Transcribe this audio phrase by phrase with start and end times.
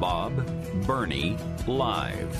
[0.00, 0.46] Bob
[0.86, 2.36] Burney Live.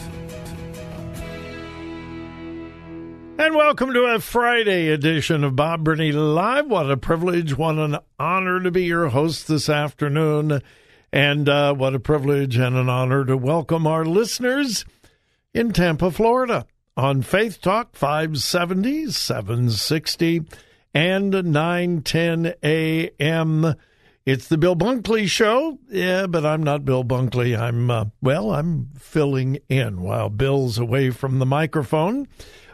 [3.39, 6.67] And welcome to a Friday edition of Bob Burney Live.
[6.67, 10.63] What a privilege, what an honor to be your host this afternoon.
[11.13, 14.85] And uh, what a privilege and an honor to welcome our listeners
[15.53, 16.67] in Tampa, Florida
[16.97, 20.43] on Faith Talk 570, 760,
[20.93, 23.75] and 910 a.m.
[24.29, 25.79] It's the Bill Bunkley Show.
[25.89, 27.59] Yeah, but I'm not Bill Bunkley.
[27.59, 32.29] I'm, uh, well, I'm filling in while Bill's away from the microphone.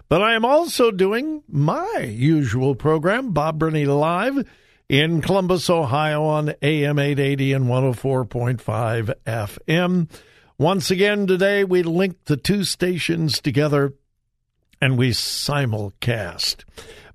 [0.08, 4.44] But I am also doing my usual program, Bob Burney Live,
[4.88, 10.10] in Columbus, Ohio on AM 880 and 104.5 FM.
[10.58, 13.94] Once again, today we link the two stations together
[14.80, 16.64] and we simulcast.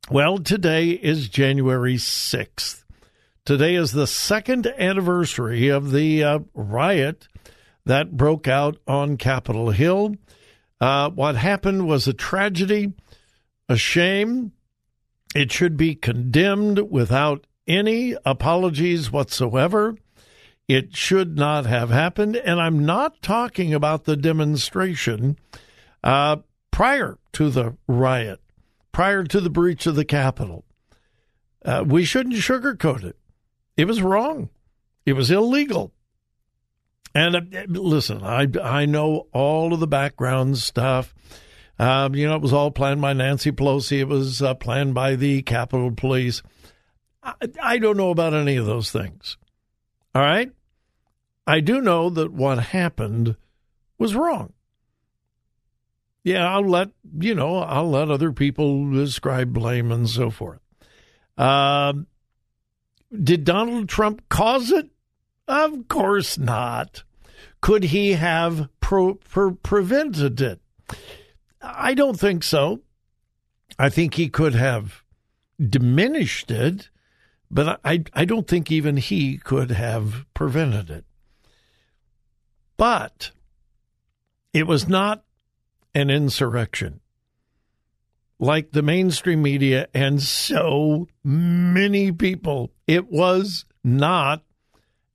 [0.09, 2.85] Well, today is January 6th.
[3.43, 7.27] Today is the second anniversary of the uh, riot
[7.85, 10.15] that broke out on Capitol Hill.
[10.81, 12.93] Uh, what happened was a tragedy,
[13.69, 14.51] a shame.
[15.33, 19.95] It should be condemned without any apologies whatsoever.
[20.67, 22.35] It should not have happened.
[22.35, 25.37] And I'm not talking about the demonstration
[26.03, 26.37] uh,
[26.71, 28.39] prior to the riot,
[28.91, 30.65] prior to the breach of the Capitol.
[31.63, 33.17] Uh, we shouldn't sugarcoat it.
[33.77, 34.49] It was wrong.
[35.05, 35.91] It was illegal.
[37.15, 41.15] And uh, listen, I I know all of the background stuff.
[41.79, 43.99] Um, you know, it was all planned by Nancy Pelosi.
[43.99, 46.43] It was uh, planned by the Capitol Police.
[47.23, 47.33] I,
[47.63, 49.37] I don't know about any of those things.
[50.13, 50.51] All right,
[51.47, 53.37] I do know that what happened
[53.97, 54.51] was wrong.
[56.23, 57.59] Yeah, I'll let you know.
[57.59, 60.59] I'll let other people ascribe blame and so forth.
[61.37, 62.07] Um,
[63.11, 64.89] did Donald Trump cause it?
[65.47, 67.03] Of course not.
[67.61, 70.59] Could he have pro- pre- prevented it?
[71.61, 72.81] I don't think so.
[73.77, 75.03] I think he could have
[75.59, 76.89] diminished it,
[77.49, 81.05] but I, I don't think even he could have prevented it.
[82.77, 83.31] But
[84.53, 85.23] it was not
[85.93, 87.01] an insurrection
[88.39, 92.71] like the mainstream media and so many people.
[92.87, 94.43] It was not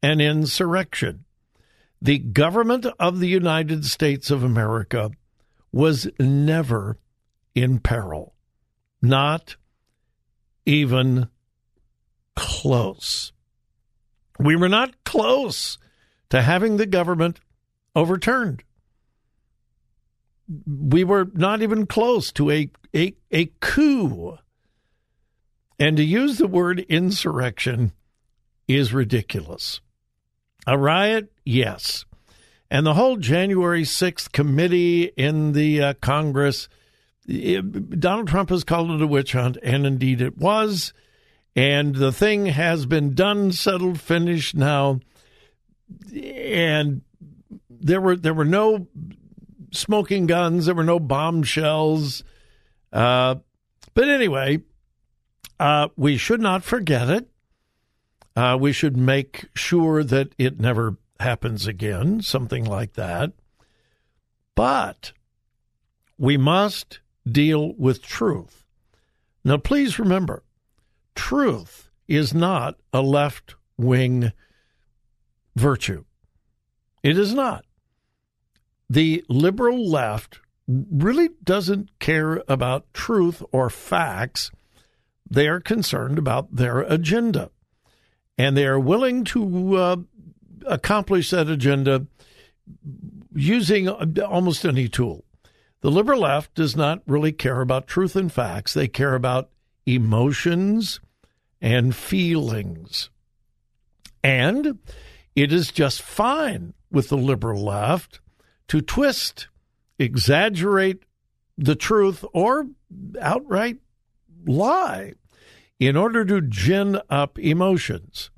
[0.03, 1.25] an insurrection.
[2.03, 5.11] The government of the United States of America
[5.73, 6.99] was never
[7.55, 8.35] in peril,
[9.03, 9.57] not
[10.65, 11.29] even
[12.37, 13.33] close.
[14.39, 15.79] We were not close
[16.31, 17.41] to having the government
[17.95, 18.63] overturned.
[20.67, 24.39] we were not even close to a, a, a coup.
[25.79, 27.93] And to use the word insurrection
[28.69, 29.81] is ridiculous.
[30.67, 32.05] A riot, yes.
[32.71, 36.69] And the whole January 6th committee in the uh, Congress,
[37.27, 40.93] it, Donald Trump has called it a witch hunt, and indeed it was.
[41.57, 45.01] And the thing has been done, settled, finished now.
[46.15, 47.03] And
[47.69, 48.87] there were there were no
[49.73, 52.23] smoking guns, there were no bombshells.
[52.93, 53.37] Uh,
[53.95, 54.61] but anyway,
[55.59, 57.30] uh, we should not forget it.
[58.41, 63.33] Uh, we should make sure that it never happens again, something like that.
[64.55, 65.13] But
[66.17, 67.01] we must
[67.31, 68.65] deal with truth.
[69.45, 70.43] Now, please remember,
[71.15, 74.33] truth is not a left wing
[75.55, 76.05] virtue.
[77.03, 77.67] It is not.
[78.89, 84.51] The liberal left really doesn't care about truth or facts.
[85.31, 87.51] They are concerned about their agenda.
[88.41, 89.97] And they are willing to uh,
[90.65, 92.07] accomplish that agenda
[93.35, 95.27] using almost any tool.
[95.83, 99.51] The liberal left does not really care about truth and facts, they care about
[99.85, 101.01] emotions
[101.61, 103.11] and feelings.
[104.25, 104.79] And
[105.37, 108.21] it is just fine with the liberal left
[108.69, 109.49] to twist,
[109.99, 111.03] exaggerate
[111.59, 112.69] the truth, or
[113.21, 113.81] outright
[114.47, 115.13] lie
[115.81, 118.31] in order to gin up emotions.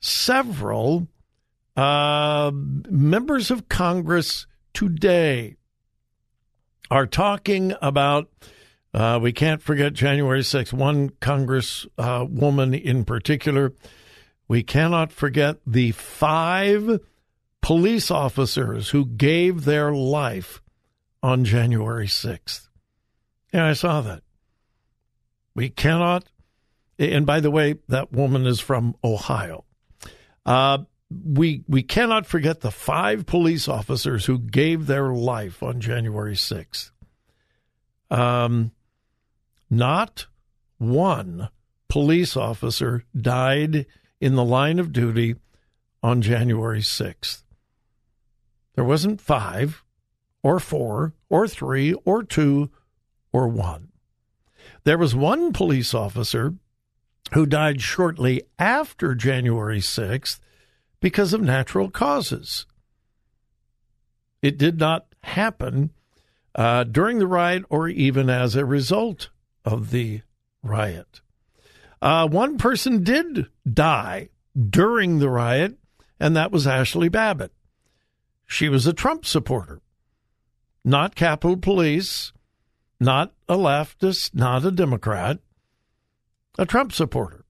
[0.00, 1.06] Several
[1.76, 5.56] uh, members of Congress today
[6.90, 8.30] are talking about.
[8.92, 10.72] Uh, we can't forget January 6th.
[10.72, 13.74] One Congresswoman uh, in particular.
[14.46, 17.00] We cannot forget the five
[17.60, 20.62] police officers who gave their life
[21.22, 22.68] on January 6th.
[23.52, 24.22] Yeah, I saw that.
[25.54, 26.24] We cannot.
[26.98, 29.64] And by the way, that woman is from Ohio.
[30.46, 30.78] Uh,
[31.10, 36.90] we we cannot forget the five police officers who gave their life on January 6th.
[38.10, 38.72] Um,
[39.70, 40.26] not
[40.78, 41.48] one
[41.88, 43.86] police officer died
[44.20, 45.36] in the line of duty
[46.02, 47.42] on January 6th.
[48.74, 49.84] There wasn't five
[50.42, 52.70] or four or three or two
[53.32, 53.88] or one.
[54.84, 56.54] There was one police officer
[57.32, 60.40] who died shortly after January 6th
[61.00, 62.66] because of natural causes.
[64.42, 65.90] It did not happen
[66.54, 69.30] uh, during the riot or even as a result
[69.64, 70.20] of the
[70.62, 71.20] riot.
[72.00, 74.28] Uh, one person did die
[74.70, 75.78] during the riot,
[76.20, 77.52] and that was Ashli Babbitt.
[78.46, 79.80] She was a Trump supporter,
[80.84, 82.32] not Capitol Police,
[83.00, 85.38] not a leftist, not a Democrat,
[86.58, 87.44] a Trump supporter.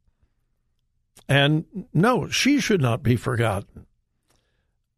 [1.29, 3.87] And no, she should not be forgotten.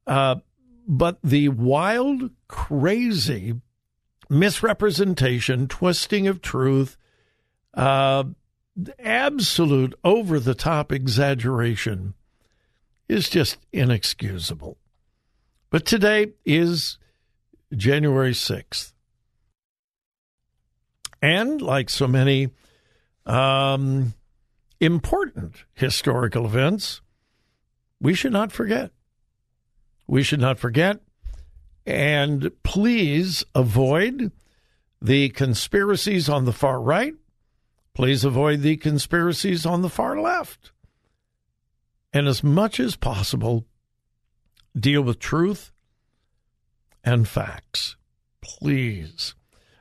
[0.07, 0.37] Uh,
[0.87, 3.61] but the wild, crazy
[4.29, 6.97] misrepresentation, twisting of truth,
[7.75, 8.25] uh,
[8.99, 12.15] absolute over the top exaggeration
[13.09, 14.77] is just inexcusable.
[15.71, 16.99] But today is
[17.75, 18.93] January 6th.
[21.23, 22.51] And like so many
[23.27, 24.15] um,
[24.81, 27.01] important historical events
[28.01, 28.91] we should not forget.
[30.07, 31.01] We should not forget.
[31.85, 34.33] And please avoid
[35.01, 37.15] the conspiracies on the far right.
[37.95, 40.73] Please avoid the conspiracies on the far left.
[42.13, 43.67] And as much as possible,
[44.79, 45.73] deal with truth
[47.05, 47.97] and facts.
[48.41, 49.35] Please.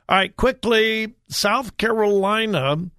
[0.08, 2.90] All right, quickly South Carolina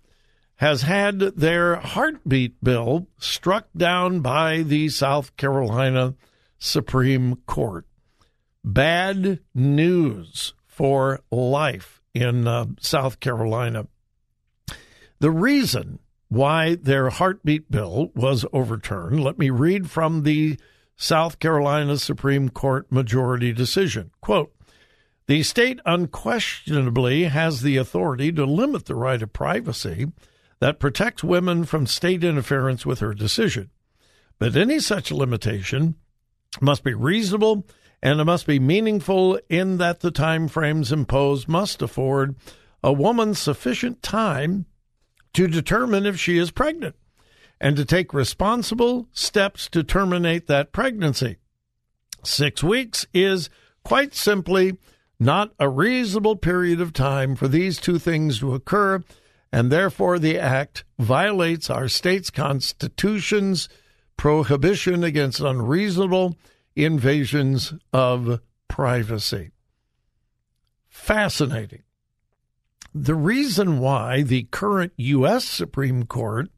[0.57, 6.15] has had their heartbeat bill struck down by the South Carolina
[6.57, 7.85] Supreme Court.
[8.63, 13.87] Bad news for life in uh, South Carolina.
[15.19, 20.59] The reason why their heartbeat bill was overturned, let me read from the
[20.95, 24.11] South Carolina Supreme Court majority decision.
[24.21, 24.53] Quote,
[25.27, 30.07] the state unquestionably has the authority to limit the right of privacy
[30.59, 33.69] that protects women from state interference with her decision.
[34.39, 35.95] But any such limitation
[36.61, 37.65] must be reasonable
[38.01, 42.35] and it must be meaningful in that the time frames imposed must afford
[42.83, 44.65] a woman sufficient time
[45.33, 46.95] to determine if she is pregnant
[47.59, 51.37] and to take responsible steps to terminate that pregnancy.
[52.23, 53.49] Six weeks is
[53.83, 54.77] quite simply
[55.19, 59.03] not a reasonable period of time for these two things to occur,
[59.51, 63.69] and therefore the act violates our state's constitution's
[64.17, 66.35] prohibition against unreasonable
[66.75, 69.51] invasions of privacy.
[70.89, 71.83] Fascinating.
[72.93, 75.45] The reason why the current U.S.
[75.45, 76.49] Supreme Court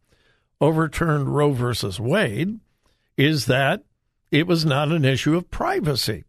[0.62, 2.60] overturned Roe versus Wade
[3.18, 3.84] is that
[4.32, 6.24] it was not an issue of privacy.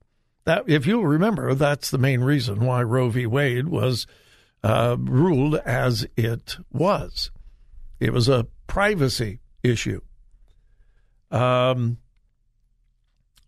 [0.44, 3.26] That, if you'll remember, that's the main reason why Roe v.
[3.26, 4.06] Wade was
[4.62, 7.30] uh, ruled as it was.
[7.98, 10.00] It was a privacy issue.
[11.30, 11.98] Um,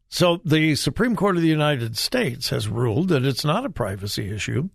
[0.09, 4.31] so the Supreme Court of the United States has ruled that it's not a privacy
[4.31, 4.69] issue,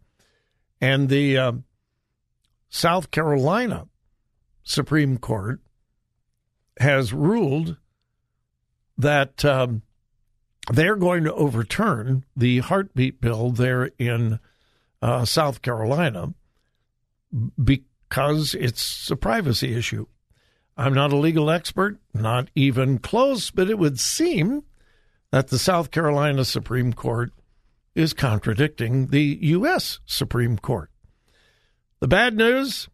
[0.82, 1.52] and the uh,
[2.70, 3.88] South Carolina
[4.64, 5.62] Supreme Court
[6.80, 7.78] has ruled
[8.98, 9.84] that um,
[10.72, 14.40] they're going to overturn the heartbeat bill there in
[15.02, 16.34] uh, South Carolina
[17.62, 20.06] because it's a privacy issue.
[20.76, 24.64] I'm not a legal expert, not even close, but it would seem
[25.32, 27.32] that the South Carolina Supreme Court
[27.96, 30.00] is contradicting the U.S.
[30.06, 30.92] Supreme Court.
[32.00, 32.88] The bad news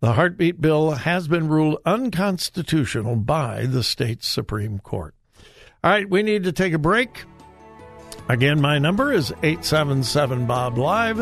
[0.00, 5.14] the heartbeat bill has been ruled unconstitutional by the state Supreme Court.
[5.82, 7.24] All right, we need to take a break.
[8.28, 11.20] Again, my number is 877 Bob Live,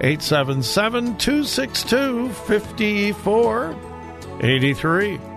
[0.00, 5.29] 877 262 5483.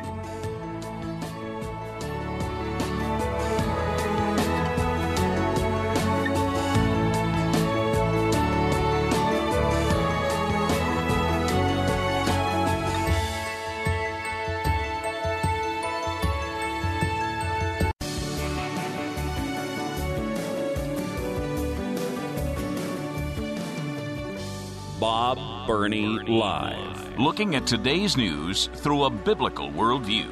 [25.04, 27.20] Bob Burney Live.
[27.20, 30.32] Looking at today's news through a biblical worldview.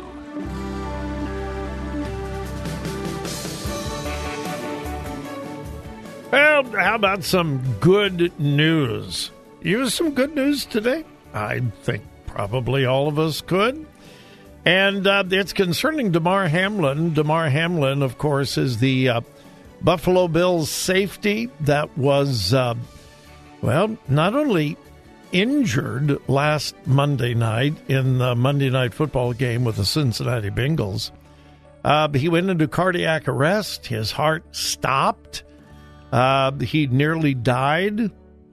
[6.31, 9.31] Well, how about some good news?
[9.61, 11.03] Use some good news today?
[11.33, 13.85] I think probably all of us could.
[14.63, 17.13] And uh, it's concerning Damar Hamlin.
[17.13, 19.21] Damar Hamlin, of course, is the uh,
[19.81, 22.75] Buffalo Bills safety that was, uh,
[23.61, 24.77] well, not only
[25.31, 31.11] injured last Monday night in the Monday night football game with the Cincinnati Bengals,
[31.83, 33.87] uh, he went into cardiac arrest.
[33.87, 35.43] His heart stopped.
[36.11, 38.11] Uh, he nearly died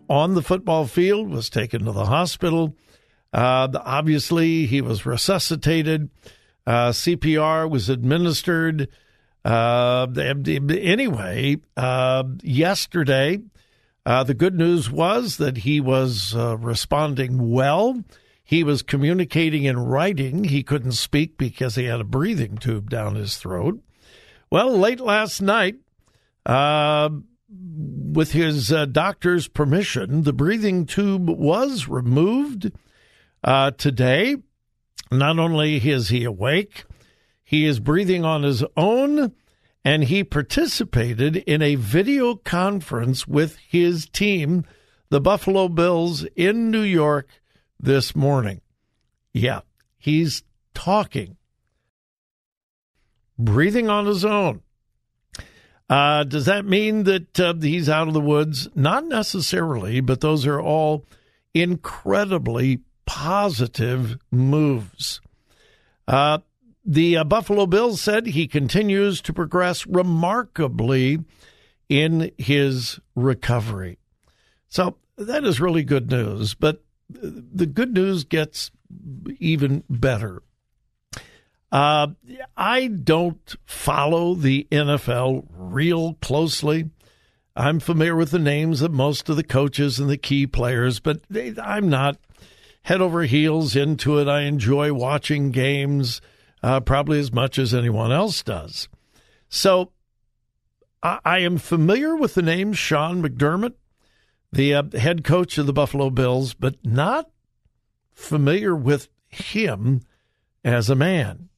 [0.08, 2.74] on the football field, was taken to the hospital.
[3.32, 6.08] Uh, obviously, he was resuscitated.
[6.66, 8.88] Uh, CPR was administered.
[9.44, 13.40] Uh, anyway, uh, yesterday,
[14.08, 18.02] uh, the good news was that he was responding well.
[18.42, 20.44] He was communicating in writing.
[20.44, 23.82] He couldn't speak because he had a breathing tube down his throat.
[24.50, 25.76] Well, late last night,
[26.46, 27.10] uh,
[27.50, 32.72] with his uh, doctor's permission, the breathing tube was removed
[33.44, 34.36] uh, today.
[35.10, 36.84] Not only is he awake,
[37.44, 39.32] he is breathing on his own,
[39.84, 44.64] and he participated in a video conference with his team,
[45.08, 47.28] the Buffalo Bills, in New York
[47.80, 48.60] this morning.
[49.32, 49.60] Yeah,
[49.98, 50.42] he's
[50.74, 51.36] talking,
[53.38, 54.62] breathing on his own.
[55.88, 58.68] Uh, does that mean that uh, he's out of the woods?
[58.74, 61.06] Not necessarily, but those are all
[61.54, 65.20] incredibly positive moves.
[66.06, 66.38] Uh,
[66.88, 71.18] the uh, Buffalo Bills said he continues to progress remarkably
[71.90, 73.98] in his recovery.
[74.68, 76.54] So that is really good news.
[76.54, 78.70] But the good news gets
[79.38, 80.42] even better.
[81.70, 82.08] Uh,
[82.56, 86.88] I don't follow the NFL real closely.
[87.54, 91.20] I'm familiar with the names of most of the coaches and the key players, but
[91.28, 92.16] they, I'm not
[92.82, 94.26] head over heels into it.
[94.26, 96.22] I enjoy watching games
[96.62, 98.88] uh, probably as much as anyone else does.
[99.48, 99.92] So
[101.02, 103.74] I, I am familiar with the name Sean McDermott,
[104.52, 107.30] the uh, head coach of the Buffalo Bills, but not
[108.12, 110.02] familiar with him
[110.64, 111.48] as a man.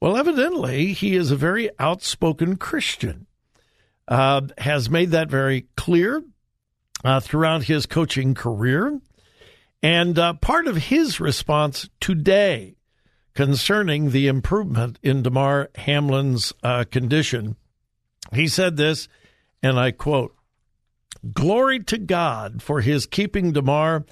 [0.00, 3.26] Well, evidently, he is a very outspoken Christian,
[4.06, 6.22] uh, has made that very clear
[7.04, 9.00] uh, throughout his coaching career.
[9.82, 12.77] And uh, part of his response today
[13.38, 17.54] concerning the improvement in Damar Hamlin's uh, condition,
[18.32, 19.06] he said this,
[19.62, 20.34] and I quote
[21.32, 24.04] Glory to God for his keeping Damar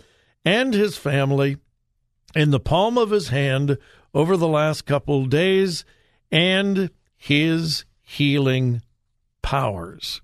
[0.45, 1.57] and his family
[2.37, 3.79] in the palm of his hand
[4.15, 5.85] over the last couple days
[6.31, 8.81] and his healing
[9.43, 10.21] powers.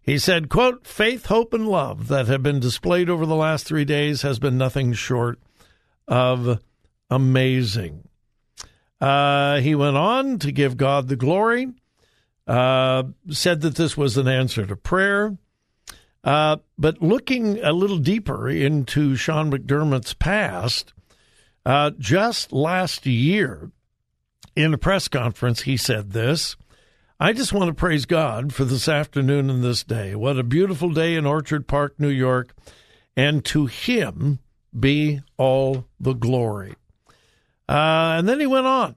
[0.00, 3.84] He said, quote, faith, hope, and love that have been displayed over the last three
[3.84, 5.38] days has been nothing short
[6.08, 6.58] of
[7.12, 8.08] amazing.
[9.00, 11.68] Uh, he went on to give God the glory,
[12.46, 15.36] uh, said that this was an answer to prayer.
[16.24, 20.92] Uh, but looking a little deeper into Sean McDermott's past,
[21.66, 23.70] uh, just last year
[24.54, 26.56] in a press conference, he said this
[27.18, 30.14] I just want to praise God for this afternoon and this day.
[30.14, 32.54] What a beautiful day in Orchard Park, New York.
[33.16, 34.38] And to Him
[34.78, 36.74] be all the glory.
[37.72, 38.94] Uh, and then he went on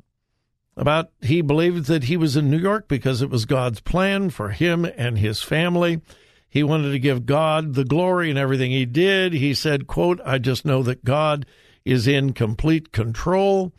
[0.75, 4.49] about he believed that he was in New York because it was God's plan for
[4.49, 6.01] him and his family.
[6.49, 9.31] He wanted to give God the glory in everything he did.
[9.31, 11.45] He said, quote, I just know that God
[11.85, 13.71] is in complete control.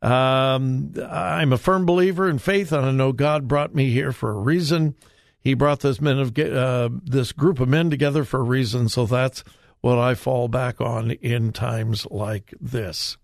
[0.00, 4.32] Um, I'm a firm believer in faith, and I know God brought me here for
[4.32, 4.96] a reason.
[5.38, 8.88] He brought this men of uh, this group of men together for a reason.
[8.88, 9.44] So that's
[9.80, 13.18] what I fall back on in times like this.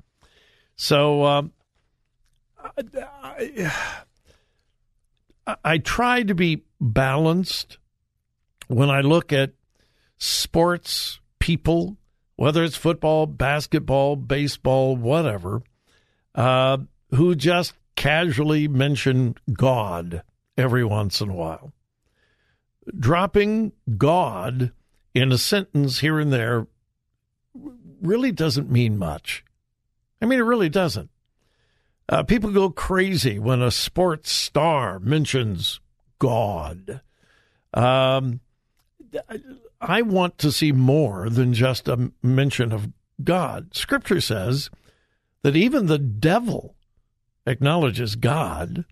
[0.78, 1.52] So um,
[2.56, 3.70] I,
[5.46, 7.78] I, I try to be balanced
[8.68, 9.52] when I look at
[10.18, 11.96] sports people,
[12.36, 15.62] whether it's football, basketball, baseball, whatever
[16.36, 16.78] uh,
[17.10, 20.22] who just casually mention God
[20.56, 21.72] every once in a while.
[22.96, 24.70] Dropping God
[25.12, 26.68] in a sentence here and there
[28.00, 29.44] really doesn't mean much.
[30.20, 31.10] I mean, it really doesn't.
[32.08, 35.80] Uh, people go crazy when a sports star mentions
[36.18, 37.02] God.
[37.74, 38.40] Um,
[39.80, 42.90] I want to see more than just a mention of
[43.22, 43.74] God.
[43.74, 44.70] Scripture says
[45.42, 46.74] that even the devil
[47.46, 48.84] acknowledges God.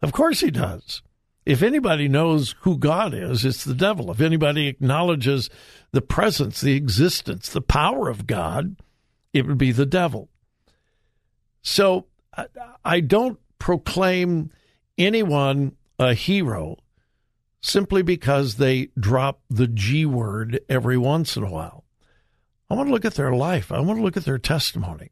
[0.00, 1.02] Of course he does.
[1.44, 4.10] If anybody knows who God is, it's the devil.
[4.10, 5.50] If anybody acknowledges
[5.92, 8.76] the presence, the existence, the power of God,
[9.32, 10.30] it would be the devil.
[11.64, 12.06] So
[12.84, 14.50] I don't proclaim
[14.98, 16.76] anyone a hero
[17.60, 21.84] simply because they drop the G word every once in a while.
[22.68, 23.72] I want to look at their life.
[23.72, 25.10] I want to look at their testimony.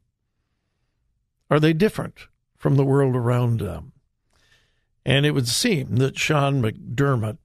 [1.49, 3.93] Are they different from the world around them?
[5.05, 7.37] And it would seem that Sean McDermott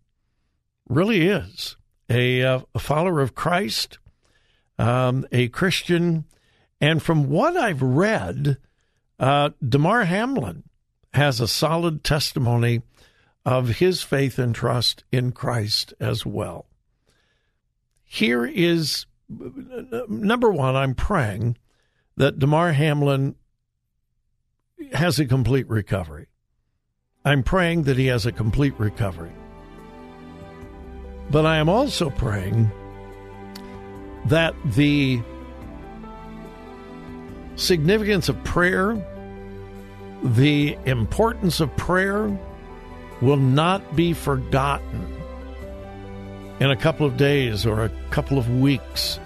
[0.89, 1.77] really is
[2.11, 3.99] a, uh, a follower of Christ,
[4.79, 6.27] um, a Christian.
[6.81, 8.59] And from what I've read,
[9.19, 10.65] uh, Damar Hamlin
[11.15, 12.83] has a solid testimony
[13.45, 16.67] of his faith and trust in Christ as well.
[18.05, 19.07] Here is
[20.09, 21.57] number one, I'm praying
[22.17, 23.35] that Damar Hamlin
[24.93, 26.29] has a complete recovery.
[27.25, 29.33] I'm praying that he has a complete recovery.
[31.31, 32.71] But I am also praying
[34.27, 35.21] that the
[37.59, 38.97] significance of prayer,
[40.23, 42.37] the importance of prayer,
[43.21, 45.15] will not be forgotten
[46.61, 49.19] in a couple of days or a couple of weeks.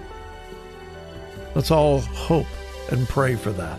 [1.55, 2.47] Let's all hope
[2.91, 3.79] and pray for that.